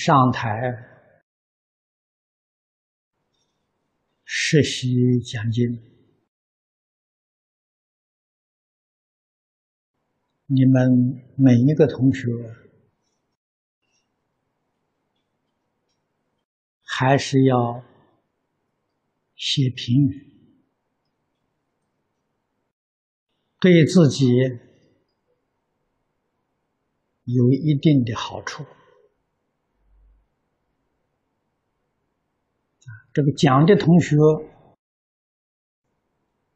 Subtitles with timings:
[0.00, 0.46] 上台
[4.24, 5.82] 实习讲经，
[10.46, 10.88] 你们
[11.36, 12.28] 每一个同学
[16.84, 17.82] 还是要
[19.34, 20.32] 写评语，
[23.58, 24.28] 对自己
[27.24, 28.64] 有一定的好处。
[33.18, 34.14] 这个讲的同学，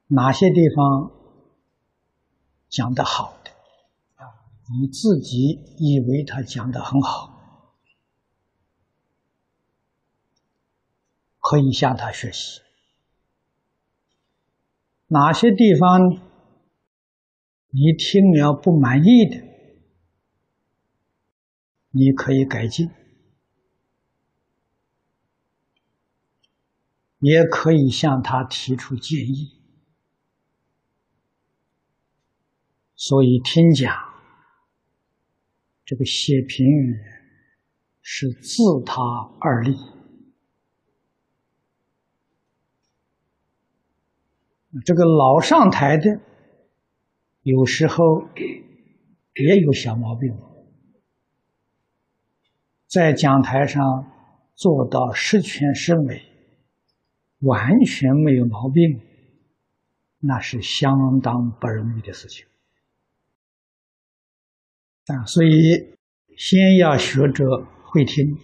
[0.06, 1.10] 哪些地方
[2.68, 3.50] 讲的好的
[4.14, 4.30] 啊？
[4.70, 7.36] 你自己以为他讲的很好，
[11.40, 12.60] 可以向他学习。
[15.08, 16.12] 哪些地方
[17.70, 19.44] 你听了不满意的，
[21.90, 22.88] 你可以改进。
[27.22, 29.52] 也可以向他提出建议，
[32.96, 33.94] 所以听讲
[35.84, 36.98] 这个写评语
[38.00, 39.00] 是自他
[39.40, 39.76] 而立。
[44.84, 46.20] 这个老上台的
[47.42, 50.36] 有时候也有小毛病，
[52.88, 53.80] 在讲台上
[54.56, 56.31] 做到十全十美。
[57.42, 59.00] 完全没有毛病，
[60.18, 62.46] 那是相当不容易的事情
[65.06, 65.24] 啊！
[65.26, 65.96] 所以，
[66.36, 68.38] 先要学者会听，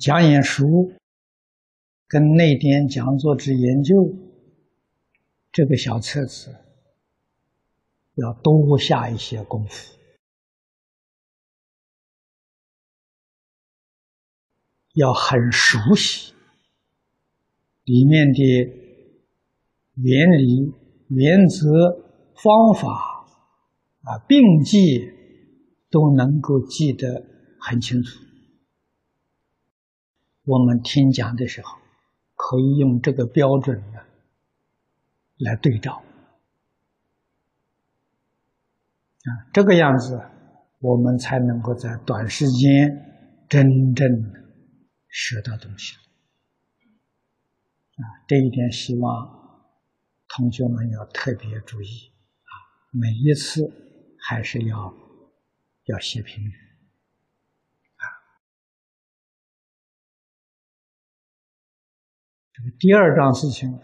[0.00, 0.92] 讲演书
[2.08, 4.12] 跟内典讲座之研究
[5.52, 6.52] 这个小册子，
[8.14, 9.93] 要多下一些功夫。
[14.94, 16.32] 要很熟悉
[17.84, 18.40] 里面的
[19.94, 20.72] 原理、
[21.08, 22.02] 原则、
[22.34, 23.26] 方法
[24.02, 25.10] 啊，并记
[25.90, 27.26] 都能够记得
[27.60, 28.20] 很清楚。
[30.44, 31.76] 我们听讲的时候，
[32.36, 33.98] 可以用这个标准呢
[35.38, 36.02] 来对照
[39.24, 40.20] 啊，这个样子，
[40.80, 44.43] 我们才能够在短时间真正。
[45.14, 46.02] 学到东西了
[48.04, 48.26] 啊！
[48.26, 49.70] 这一点希望
[50.26, 52.10] 同学们要特别注意
[52.42, 52.50] 啊！
[52.90, 53.62] 每一次
[54.18, 54.92] 还是要
[55.84, 56.52] 要写评语
[57.94, 58.04] 啊。
[62.52, 63.78] 这个第二桩事情，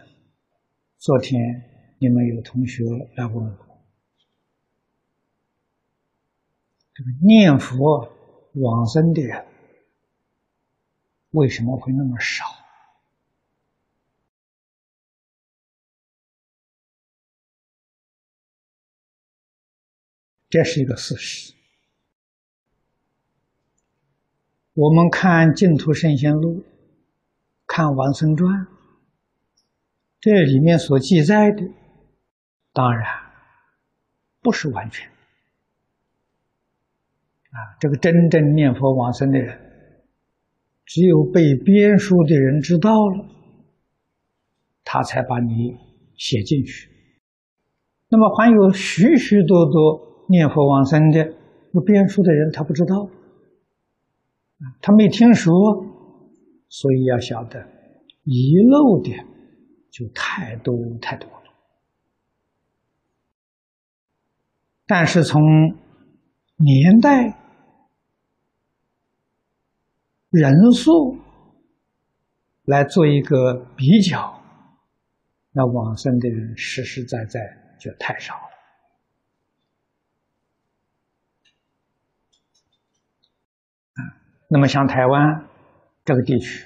[0.97, 2.83] 昨天你们有同学
[3.15, 3.85] 来问我，
[6.93, 8.13] 这个念佛
[8.55, 9.49] 往生的。
[11.31, 12.45] 为什么会那么少？
[20.49, 21.53] 这是一个事实。
[24.73, 26.59] 我们看《净土圣贤录》，
[27.65, 28.53] 看《王僧传》，
[30.19, 31.63] 这里面所记载的，
[32.73, 33.05] 当然
[34.41, 35.09] 不是完全。
[37.51, 39.60] 啊，这个真正念佛往生的人。
[40.93, 43.25] 只有被编书的人知道了，
[44.83, 45.73] 他才把你
[46.17, 46.89] 写进去。
[48.09, 51.33] 那么还有许许多多念佛往生的，
[51.73, 53.09] 有编书的人他不知道，
[54.81, 55.53] 他没听说，
[56.67, 57.65] 所以要晓得
[58.25, 59.11] 遗漏的
[59.89, 61.53] 就太多太多了。
[64.85, 65.41] 但是从
[66.57, 67.37] 年代。
[70.31, 71.17] 人数
[72.63, 74.41] 来做一个比较，
[75.51, 77.41] 那往生的人实实在在
[77.77, 78.41] 就太少了。
[84.47, 85.45] 那么像台湾
[86.05, 86.65] 这个地区，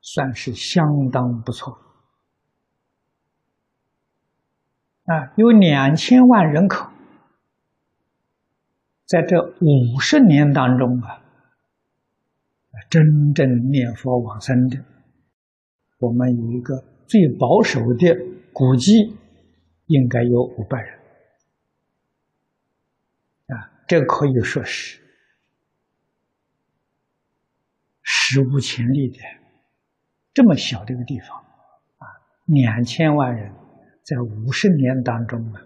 [0.00, 1.78] 算是相当不错。
[5.04, 6.90] 啊，有两千万人口，
[9.06, 11.22] 在这五十年当中啊。
[12.88, 14.84] 真正念佛往生的，
[15.98, 18.16] 我们有一个最保守的
[18.52, 19.16] 估计，
[19.86, 20.98] 应该有五百人
[23.46, 25.00] 啊，这可以说是
[28.02, 29.18] 史无前例的。
[30.32, 31.36] 这么小的一个地方
[31.98, 32.06] 啊，
[32.46, 33.52] 两千万人，
[34.04, 35.60] 在五十年当中啊，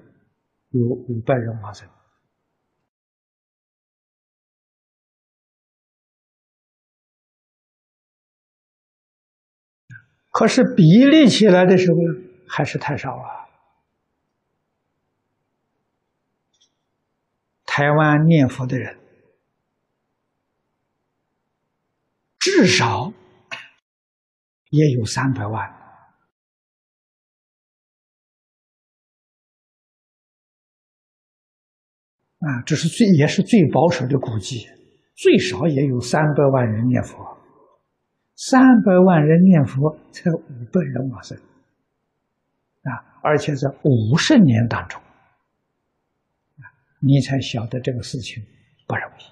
[0.71, 1.87] 有五百人往生。
[10.35, 11.97] 可是比例起来的时候
[12.49, 13.47] 还是太少啊。
[17.65, 18.99] 台湾念佛的人
[22.41, 23.13] 至少
[24.71, 25.69] 也有三百万
[32.41, 34.67] 啊，这是最也是最保守的估计，
[35.15, 37.34] 最少也有三百万人念佛，
[38.35, 41.39] 三百万人念佛才五百人往生
[42.83, 45.01] 啊，而且在五十年当中。
[47.07, 48.43] 你才晓得这个事情
[48.87, 49.23] 不容易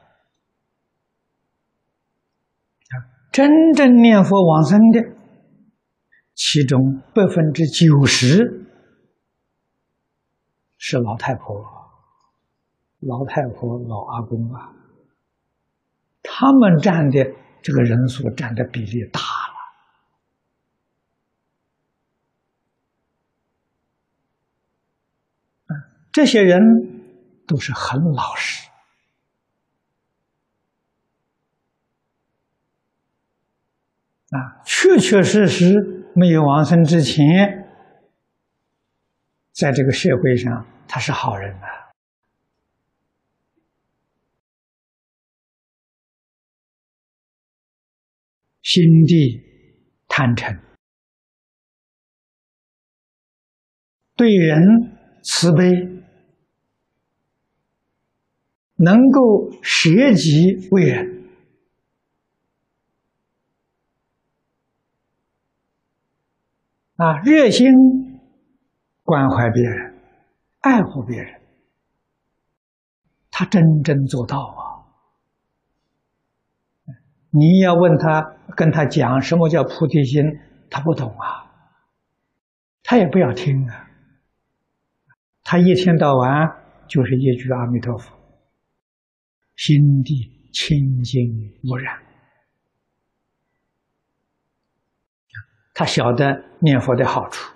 [2.92, 3.00] 啊！
[3.32, 5.00] 真正念佛往生的，
[6.34, 8.66] 其中百分之九十
[10.76, 11.64] 是老太婆、
[12.98, 14.74] 老太婆、老阿公啊，
[16.22, 17.24] 他们占的
[17.62, 19.54] 这个人数占的比例大了
[26.12, 26.60] 这些人。
[27.44, 28.68] 都是很老实
[34.30, 37.68] 啊，确确实实没有王生之前，
[39.52, 41.66] 在这个社会上他是好人呐，
[48.62, 49.42] 心地
[50.08, 50.58] 坦诚，
[54.16, 54.62] 对人
[55.22, 55.90] 慈悲。
[58.84, 61.30] 能够舍己为人
[66.96, 67.68] 啊，热心
[69.04, 69.94] 关怀别人，
[70.62, 71.40] 爱护别人，
[73.30, 74.71] 他真正做到啊！
[77.32, 80.22] 你要问他，跟他讲什么叫菩提心，
[80.70, 81.50] 他不懂啊，
[82.82, 83.88] 他也不要听啊，
[85.42, 86.30] 他一天到晚
[86.88, 88.16] 就是一句阿弥陀佛。
[89.56, 91.20] 心地清净
[91.62, 92.02] 无染，
[95.74, 97.52] 他晓得念佛的好处，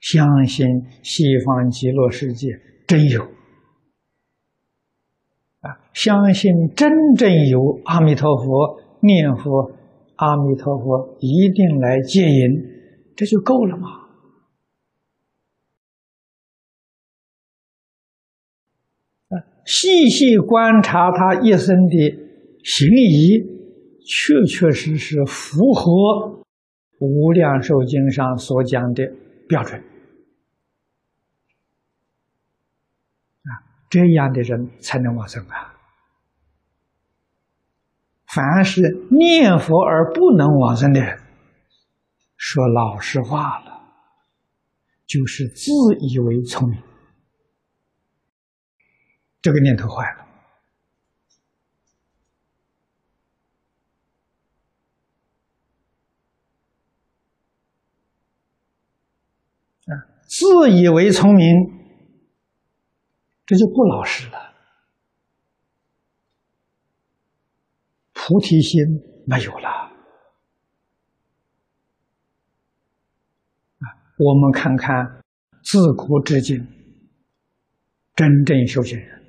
[0.00, 0.66] 相信
[1.02, 2.48] 西方极乐世界
[2.86, 3.28] 真有，
[5.60, 9.72] 啊，相信真正有阿弥陀佛，念佛
[10.16, 12.62] 阿弥陀佛一定来接引，
[13.16, 14.06] 这就够了吗？
[19.70, 21.94] 细细观察他一生的
[22.64, 23.38] 行仪，
[24.00, 25.92] 确确实实符合
[27.00, 29.06] 《无量寿经》上所讲的
[29.46, 29.78] 标准。
[33.42, 33.52] 啊，
[33.88, 35.74] 这样的人才能往生啊！
[38.26, 41.18] 凡是念佛而不能往生的人，
[42.36, 43.80] 说老实话了，
[45.06, 46.82] 就是自以为聪明。
[49.40, 50.26] 这个念头坏了
[59.86, 60.04] 啊！
[60.26, 61.48] 自以为聪明，
[63.48, 64.54] 这就不老实了。
[68.12, 68.78] 菩提心
[69.26, 69.68] 没有了
[73.78, 73.88] 啊！
[74.18, 75.24] 我们看看
[75.62, 76.58] 自古至今
[78.14, 79.24] 真正修行人。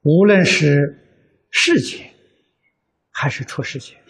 [0.00, 0.98] 无论是
[1.52, 2.12] 世界
[3.12, 4.01] 还是出世界，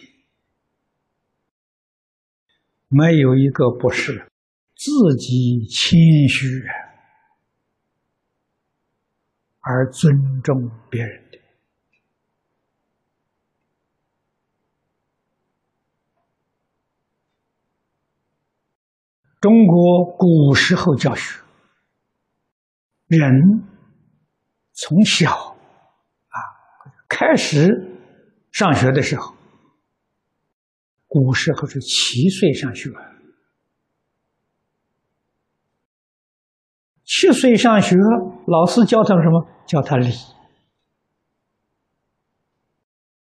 [2.95, 4.29] 没有一个不是
[4.75, 5.97] 自己谦
[6.29, 6.63] 虚
[9.61, 11.39] 而尊重别人的。
[19.41, 21.41] 中国古时候教学，
[23.07, 23.63] 人
[24.71, 25.57] 从小
[26.29, 26.37] 啊。
[27.09, 27.97] 开始
[28.51, 29.32] 上学的时候，
[31.13, 32.89] 古时候是七岁上学，
[37.03, 37.95] 七岁上学，
[38.47, 39.47] 老师教他什么？
[39.67, 40.09] 教他礼，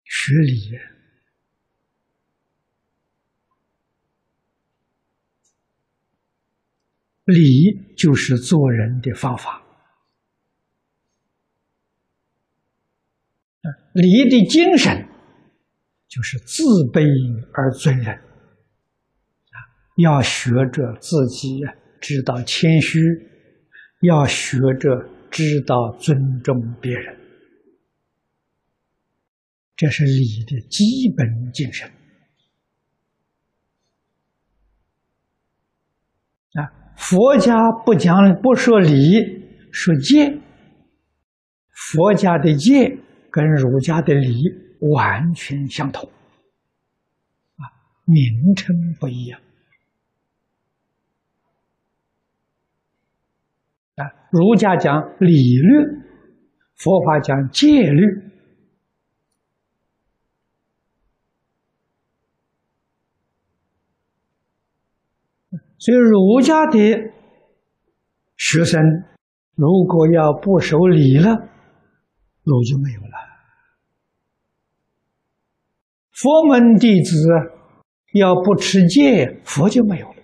[0.02, 0.76] 学礼，
[7.26, 9.62] 礼就是做人的方法。
[13.92, 15.08] 礼的精神
[16.08, 16.62] 就是自
[16.92, 17.04] 卑
[17.52, 19.56] 而尊人啊，
[19.96, 21.60] 要学着自己
[22.00, 22.98] 知道谦虚，
[24.00, 27.14] 要学着知道尊重别人
[29.76, 31.88] 这是礼的基本精神
[36.54, 36.66] 啊！
[36.96, 38.90] 佛家不讲不说礼，
[39.70, 40.40] 说戒。
[41.70, 42.98] 佛家的戒
[43.30, 44.42] 跟儒家的礼
[44.80, 46.08] 完全相同，
[47.56, 47.62] 啊，
[48.04, 49.40] 名称不一样。
[53.96, 56.02] 啊，儒家讲礼律，
[56.76, 58.28] 佛法讲戒律。
[65.80, 66.78] 所以，儒家的
[68.36, 68.82] 学生
[69.54, 71.30] 如果要不守礼了，
[72.42, 73.27] 路就没有了。
[76.20, 77.28] 佛门弟子
[78.14, 80.16] 要不持戒，佛就没有了。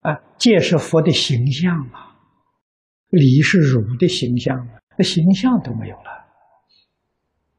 [0.00, 2.16] 啊，戒是佛的形象啊，
[3.10, 6.26] 礼是儒的形象啊，那形象都没有了，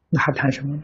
[0.10, 0.84] 那还谈什么呢？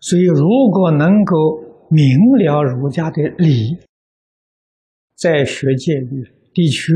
[0.00, 1.34] 所以，如果能够
[1.90, 2.06] 明
[2.36, 3.87] 了儒家的理，
[5.18, 6.22] 在学戒律
[6.54, 6.92] 的确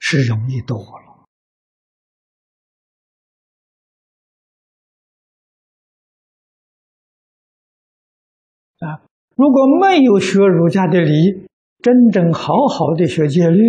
[0.00, 1.04] 是容易多了
[8.80, 9.06] 啊！
[9.36, 11.46] 如果没有学儒家的理，
[11.80, 13.62] 真正好好的学戒律，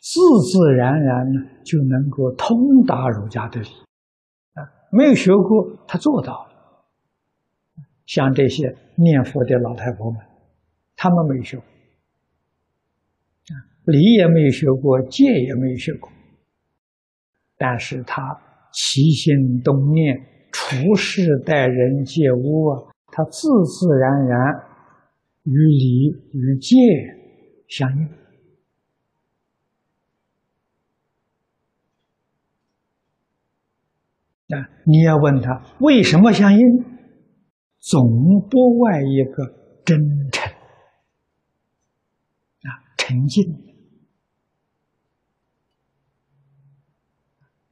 [0.00, 2.56] 自自然然呢就能够通
[2.86, 3.68] 达儒家的理
[4.54, 4.64] 啊！
[4.90, 6.86] 没有学过，他做到了。
[8.06, 10.20] 像这些念佛的老太婆们，
[10.96, 11.64] 他们没学过，
[13.48, 16.10] 啊，礼也没有学过，戒也没有学过，
[17.58, 18.22] 但是他
[18.72, 20.18] 起心动念、
[20.50, 24.54] 处事待人接物啊，他自自然然
[25.44, 26.76] 与礼与戒
[27.68, 28.08] 相应。
[34.56, 36.60] 啊，你要问他为什么相应？
[37.78, 38.02] 总
[38.50, 39.44] 不外一个
[39.84, 39.96] 真
[40.32, 40.35] 诚，
[43.06, 43.44] 沉静。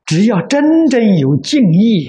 [0.04, 2.08] 只要真正有敬意，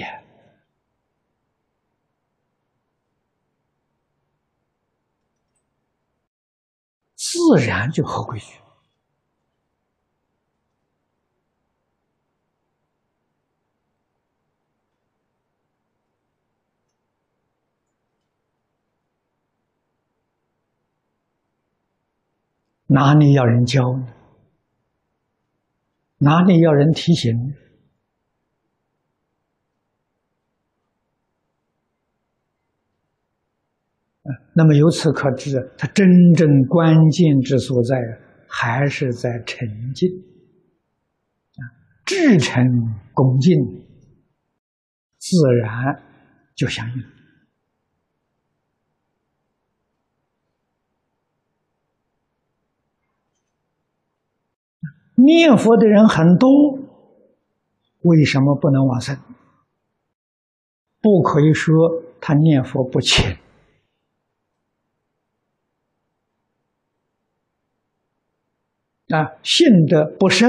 [7.16, 8.65] 自然就合规矩。
[22.86, 24.06] 哪里要人教呢？
[26.18, 27.32] 哪里要人提醒？
[34.54, 37.96] 那么由此可知，他真正关键之所在，
[38.48, 40.08] 还是在沉浸
[41.56, 41.62] 啊，
[42.06, 42.64] 至诚
[43.12, 43.54] 恭敬，
[45.18, 46.02] 自然
[46.54, 47.15] 就相应。
[55.26, 56.78] 念佛的人很多，
[58.02, 59.18] 为什么不能往生？
[61.00, 61.74] 不可以说
[62.20, 63.36] 他念佛不勤
[69.08, 70.48] 啊，信得不深，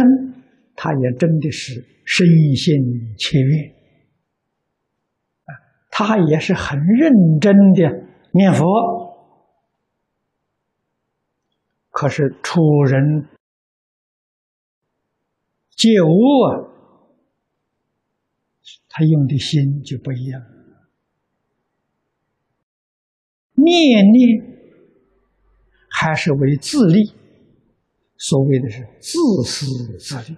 [0.75, 3.73] 他也真的是深信切愿
[5.45, 5.49] 啊，
[5.89, 8.65] 他也是很认真的念佛，
[11.89, 13.27] 可是出人。
[15.77, 16.09] 借物，
[18.89, 20.41] 他用的心就不一样。
[23.53, 24.43] 念念
[25.89, 27.13] 还是为自利，
[28.17, 29.65] 所谓的是自私
[29.99, 30.37] 自利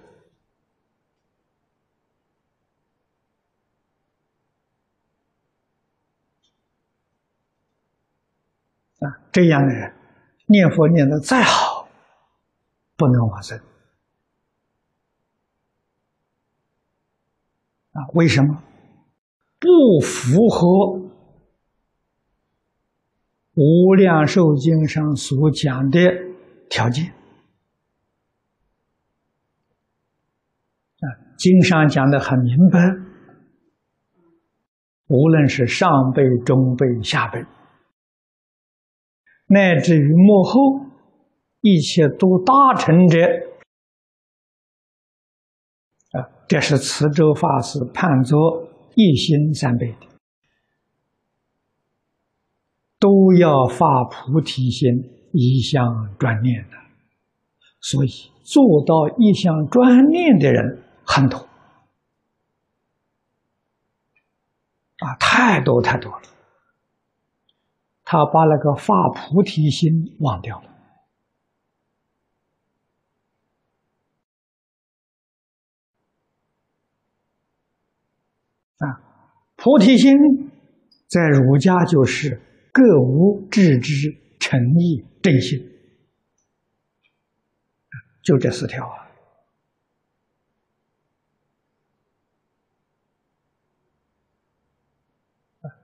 [9.00, 9.08] 啊！
[9.32, 9.94] 这样的人
[10.48, 11.88] 念佛念的再好，
[12.98, 13.58] 不能往生。
[18.14, 18.64] 为什么
[19.60, 20.68] 不符合
[23.56, 26.00] 《无量寿经》上所讲的
[26.70, 27.14] 条件？
[31.00, 31.06] 啊，
[31.38, 32.80] 经上讲的很明白，
[35.08, 37.44] 无论是上辈、中辈、下辈，
[39.48, 40.86] 乃至于幕后，
[41.62, 43.18] 一切都大成者。
[46.12, 48.38] 啊这是慈州法师判作
[48.96, 50.08] 一心三倍的
[53.00, 54.90] 都要发菩提心，
[55.32, 56.78] 一向专念的。
[57.82, 58.10] 所以
[58.44, 61.38] 做到一向专念的人很多
[64.98, 66.22] 啊，太多太多了。
[68.04, 70.70] 他把那个发菩提心忘掉了
[78.80, 79.00] 啊！
[79.56, 80.12] 菩提心
[81.08, 82.42] 在儒家就是
[82.74, 83.94] 各无自知、
[84.40, 85.60] 诚意、正心，
[88.24, 89.08] 就这四条啊。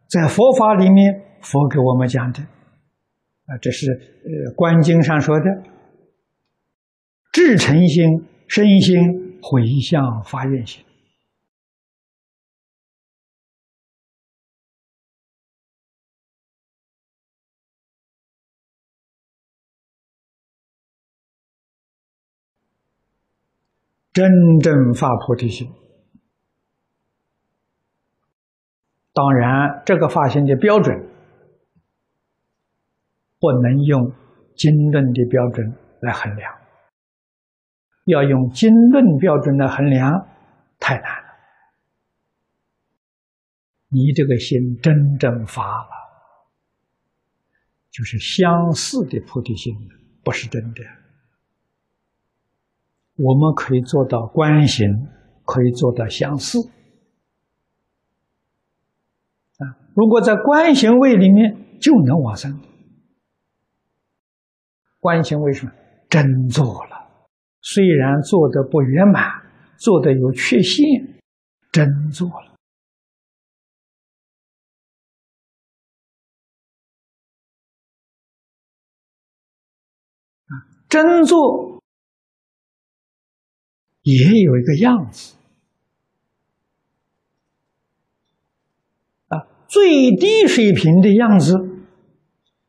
[0.07, 1.21] 在佛法里面。
[1.45, 5.45] 佛给我们讲的啊，这是呃《观经》上说的：
[7.31, 10.83] 至诚心、身心、回向、发愿心，
[24.15, 24.31] 真
[24.63, 25.69] 正发菩提心。
[29.13, 31.11] 当然，这个发心的标准。
[33.37, 34.11] 不能用
[34.55, 36.51] 经论的标准来衡量，
[38.05, 40.09] 要用经论标准来衡量，
[40.79, 41.29] 太难了。
[43.89, 45.89] 你这个心真正发了，
[47.91, 49.75] 就是相似的菩提心，
[50.23, 50.81] 不是真的。
[53.17, 55.07] 我们可以做到观行，
[55.45, 56.59] 可以做到相似。
[59.57, 62.59] 啊，如果在观行位里面就能往生。
[64.99, 65.71] 观心为什么
[66.09, 67.29] 真做了？
[67.61, 69.23] 虽然做的不圆满，
[69.77, 70.83] 做的有缺陷，
[71.71, 72.55] 真做了
[80.47, 80.53] 啊！
[80.89, 81.74] 真做
[84.05, 85.35] 也有一个样子
[89.27, 91.53] 啊，最低水平的样子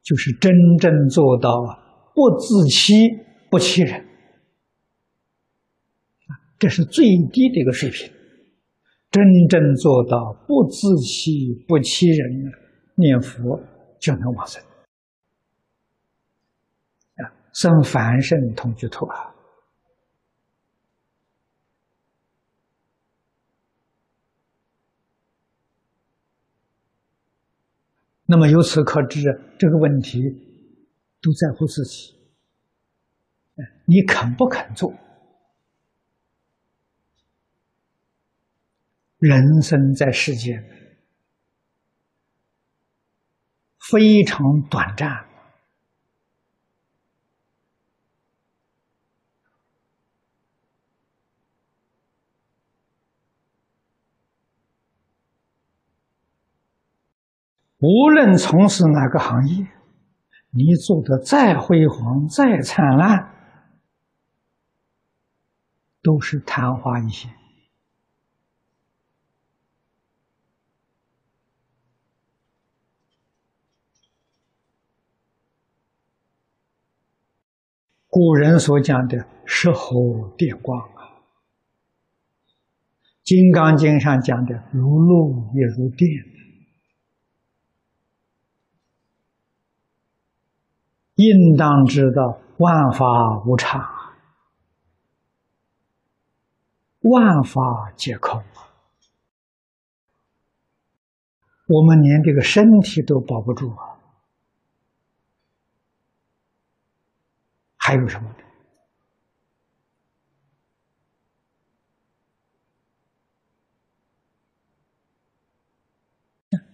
[0.03, 1.85] 就是真正做到。
[2.15, 2.95] 不自欺，
[3.51, 4.07] 不欺人，
[6.59, 8.11] 这是最低的一个水平。
[9.11, 12.53] 真正做到不自欺、不欺人，
[12.95, 13.61] 念佛
[14.01, 14.63] 就能往生
[17.17, 19.36] 啊，生凡圣同居土啊。
[28.27, 29.23] 那么由此可知，
[29.59, 30.43] 这个问题。
[31.23, 32.15] 都在乎自己，
[33.87, 34.95] 你肯不肯做？
[39.19, 40.63] 人生在世间
[43.91, 45.26] 非常短暂，
[57.79, 59.67] 无论从事哪个行业。
[60.59, 63.31] 你做的再辉煌、再灿烂，
[66.03, 67.31] 都是昙花一现。
[78.09, 81.05] 古人所讲的“石猴电光”啊，
[83.23, 86.09] 《金刚经》上讲的“如露也如电”。
[91.17, 93.83] 应当知道万法无常，
[97.01, 98.43] 万法皆空。
[101.69, 103.97] 我们连这个身体都保不住啊，
[107.77, 108.31] 还有什么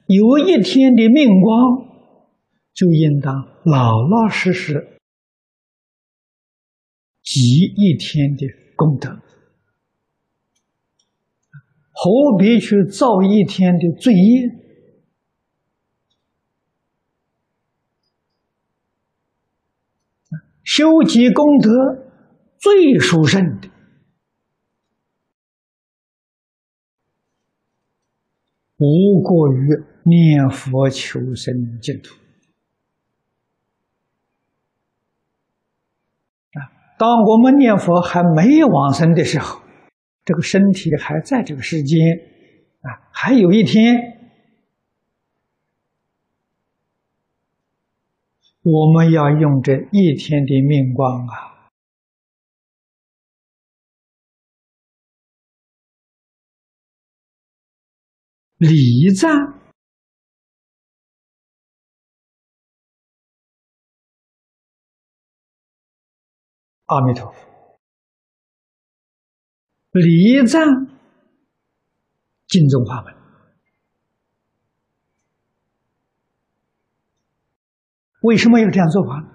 [0.06, 1.91] 有一天的命光。
[2.74, 4.98] 就应当老老实实
[7.22, 7.40] 积
[7.76, 9.20] 一天的功德，
[11.92, 14.58] 何必去造一天的罪业？
[20.64, 21.70] 修积功德
[22.58, 23.68] 最殊胜的，
[28.78, 29.68] 无过于
[30.04, 32.21] 念佛求生净土。
[37.02, 39.60] 当我们念佛还没有往生的时候，
[40.24, 41.98] 这个身体还在这个世间，
[42.80, 43.96] 啊，还有一天
[48.62, 51.66] 我们要用这一天的命光啊，
[58.58, 59.32] 礼赞
[66.92, 67.78] 阿弥陀佛。
[69.92, 70.66] 礼赞
[72.46, 73.14] 经宗法门，
[78.22, 79.28] 为什么要这样做法？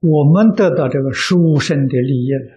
[0.00, 2.56] 我们得到这个殊胜的利益了，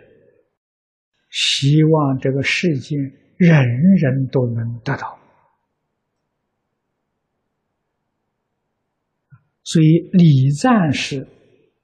[1.29, 2.95] 希望这个世界
[3.35, 3.57] 人
[3.97, 5.19] 人都能得到，
[9.73, 11.27] 所以礼赞是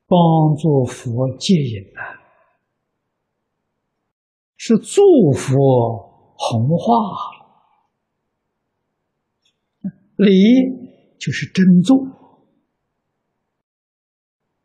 [0.05, 0.19] 帮
[0.61, 2.21] 助佛戒瘾啊。
[4.57, 5.55] 是祝福
[6.37, 6.93] 弘化，
[10.17, 10.29] 礼
[11.17, 11.97] 就是真做，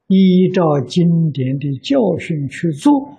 [0.09, 3.17] 依照经典的教训去做，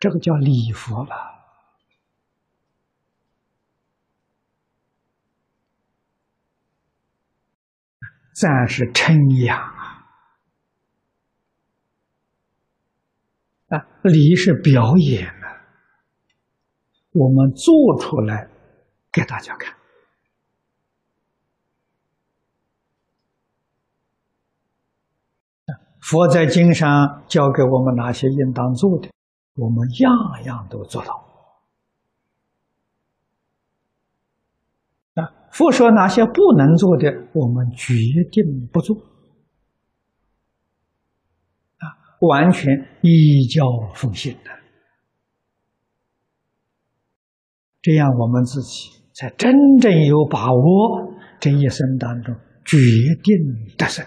[0.00, 1.33] 这个叫礼佛了。
[8.34, 9.72] 赞是称扬。
[14.02, 15.46] 礼是表演的，
[17.12, 18.50] 我们做出来
[19.10, 19.74] 给大家看。
[26.00, 29.08] 佛在经上教给我们哪些应当做的，
[29.54, 31.24] 我们样样都做到。
[35.14, 37.94] 啊，佛说哪些不能做的，我们决
[38.32, 38.96] 定不做。
[41.76, 41.86] 啊
[42.22, 43.62] 完全依教
[43.94, 44.50] 奉行的，
[47.80, 52.76] 这样我们自己才真正有把握，这一生当中决
[53.22, 54.04] 定得胜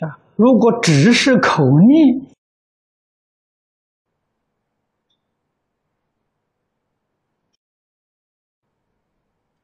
[0.00, 0.18] 啊！
[0.36, 2.34] 如果只是口念。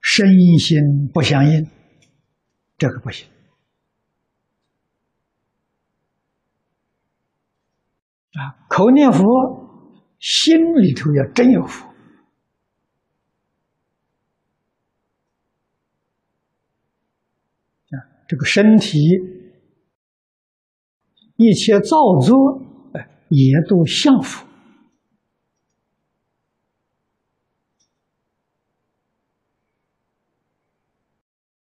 [0.05, 0.27] 身
[0.59, 1.71] 心不相应，
[2.77, 3.27] 这个不行
[8.35, 8.53] 啊！
[8.69, 9.23] 口念佛，
[10.19, 11.87] 心里头要真有佛
[17.89, 17.97] 啊！
[18.29, 18.99] 这个身体
[21.43, 22.63] 一切造作，
[22.95, 24.47] 哎，也都像佛。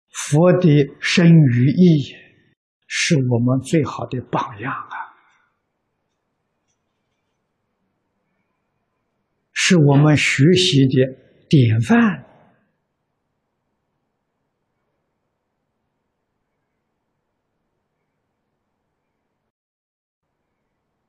[0.09, 0.67] 佛的
[0.99, 2.13] 生与意，
[2.87, 5.07] 是我们最好的榜样啊！
[9.53, 10.93] 是我们学习的
[11.49, 12.25] 典范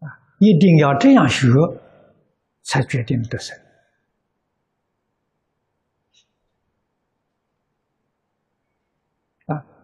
[0.00, 0.27] 啊！
[0.38, 1.48] 一定要这样学，
[2.62, 3.56] 才决定得胜。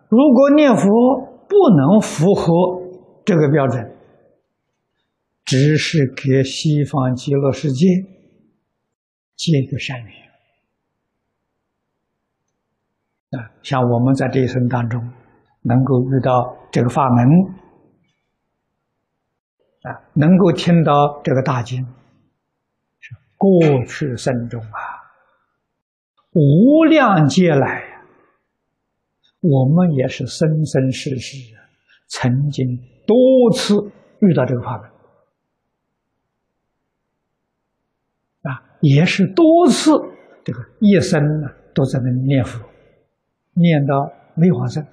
[0.09, 0.85] 如果念佛
[1.49, 2.53] 不能符合
[3.25, 3.97] 这个标准，
[5.45, 7.87] 只是给西方极乐世界
[9.35, 10.13] 结个善缘
[13.31, 15.01] 啊，像我们在这一生当中
[15.63, 17.27] 能够遇到这个法门，
[20.15, 21.85] 能够听到这个大经，
[23.01, 23.51] 是过
[23.87, 24.79] 去生中啊，
[26.33, 27.83] 无量劫来。
[29.41, 31.37] 我们也是生生世世
[32.09, 33.75] 曾经多次
[34.21, 34.91] 遇到这个法门。
[38.51, 39.91] 啊，也是多次
[40.45, 42.65] 这个一生呢都在那里念佛，
[43.53, 44.87] 念到没往生，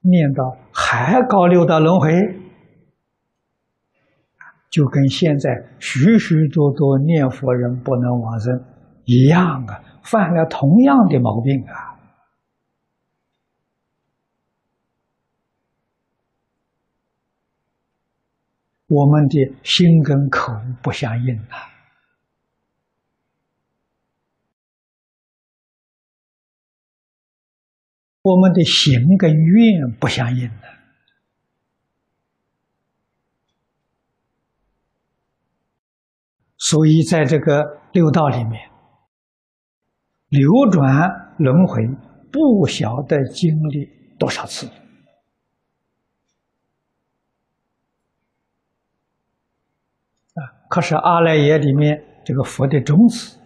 [0.00, 2.10] 念到还高六道轮回，
[4.74, 8.52] 就跟现在许许多多念佛人不能往生
[9.04, 11.94] 一样啊，犯了同样的毛病啊。
[18.88, 21.70] 我们的心跟口不相应啊，
[28.22, 30.66] 我们的行跟愿不相应的，
[36.66, 38.70] 所以在这个六道里面，
[40.30, 41.86] 流转轮回
[42.32, 43.86] 不晓得经历
[44.18, 44.66] 多少次。
[50.32, 53.38] 啊，可是阿赖耶里面这个佛的种子，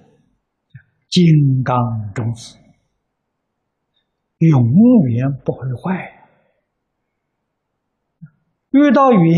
[1.09, 1.25] 金
[1.65, 1.77] 刚
[2.15, 2.57] 种子，
[4.39, 4.63] 永
[5.09, 6.09] 远不会坏。
[8.71, 9.35] 遇到云，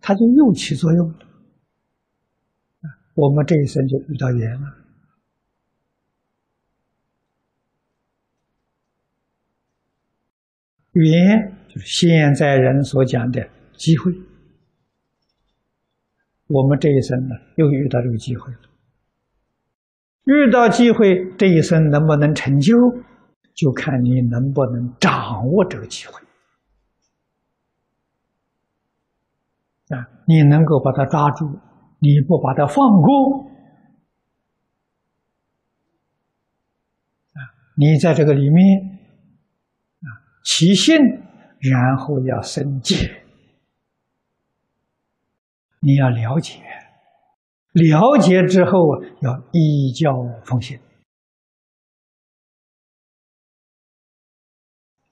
[0.00, 1.28] 它就又起作用了。
[3.14, 4.78] 我们这一生就遇到缘了。
[10.92, 14.12] 缘就是现在人所讲的机会。
[16.48, 18.58] 我们这一生呢，又遇到这个机会了。
[20.24, 22.76] 遇到机会，这一生能不能成就，
[23.54, 26.20] 就看你能不能掌握这个机会。
[29.96, 31.58] 啊，你能够把它抓住，
[32.04, 33.46] 你不把它放过，
[37.30, 37.38] 啊，
[37.76, 38.98] 你在这个里面，
[40.00, 40.08] 啊，
[40.42, 40.96] 起信，
[41.60, 43.22] 然后要生戒，
[45.78, 46.60] 你要了解，
[47.70, 50.12] 了解之后要依教
[50.44, 50.80] 奉行，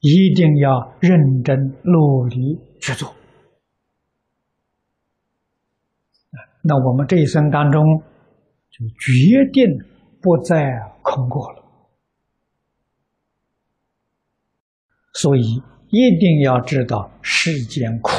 [0.00, 3.14] 一定要认真努力去做。
[6.62, 7.82] 那我们这一生当中，
[8.70, 9.64] 就决定
[10.20, 10.70] 不再
[11.02, 11.64] 空过了。
[15.14, 15.40] 所以
[15.88, 18.10] 一定要知道世间苦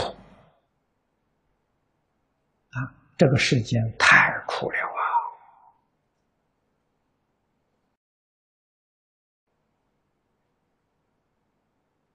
[2.72, 2.94] 啊！
[3.18, 4.78] 这个世间太苦了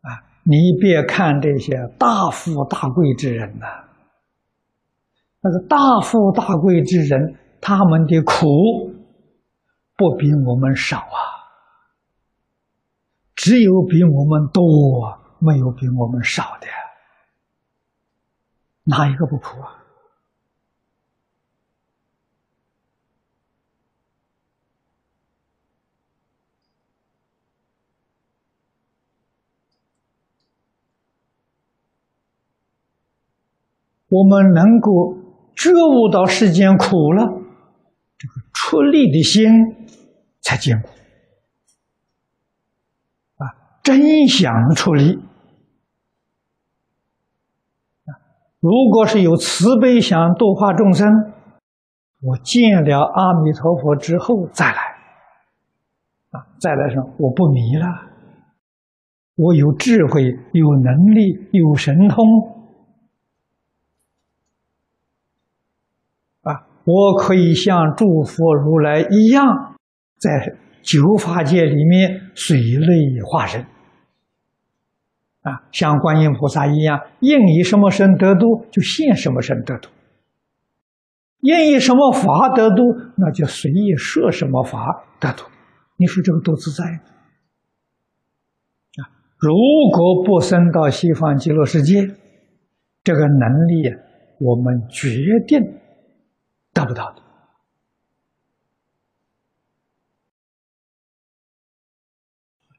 [0.03, 0.13] 啊！
[0.13, 3.86] 啊，你别看这些大富大贵之人呐。
[5.47, 8.35] 那个大富大贵之人，他们的苦
[9.97, 11.19] 不比我们少啊，
[13.37, 14.61] 只有比我们多，
[15.39, 16.67] 没有比我们少的，
[18.83, 19.85] 哪一个不苦啊？
[34.09, 35.26] 我们能够。
[35.67, 37.25] 觉悟到世间苦了，
[38.19, 39.51] 这个出力的心
[40.41, 40.89] 才坚固
[43.37, 43.79] 啊！
[43.83, 45.19] 真想出力
[48.61, 51.07] 如果是有慈悲想度化众生，
[52.21, 54.79] 我见了阿弥陀佛之后再来
[56.31, 57.87] 啊，再来说我不迷了，
[59.37, 62.56] 我有智慧、有能力、有神通。
[66.87, 69.45] 我可以像诸佛如来一样，
[70.19, 73.63] 在九法界里面随类化身，
[75.43, 79.89] 啊，像观音菩萨一样，应以什么身得度，就现什么身得度；
[81.41, 82.85] 应以什么法得度，
[83.17, 85.45] 那就随意设什么法得度。
[85.97, 87.01] 你说这个多自在啊！
[89.39, 89.53] 如
[89.93, 92.07] 果不升到西方极乐世界，
[93.03, 93.93] 这个能力
[94.39, 95.09] 我们决
[95.49, 95.81] 定。
[96.77, 97.23] 得不到的。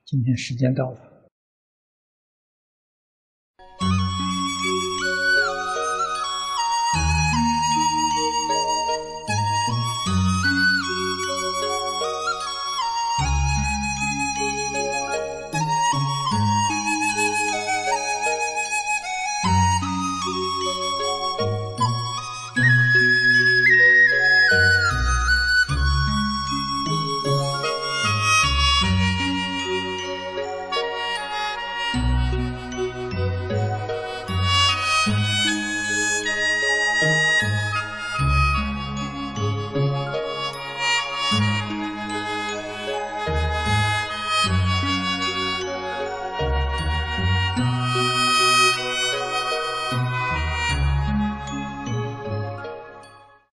[0.06, 1.17] 今天时间到了。